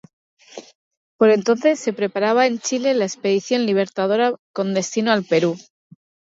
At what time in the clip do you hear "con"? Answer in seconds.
4.51-4.73